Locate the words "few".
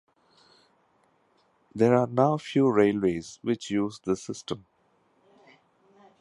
2.39-2.71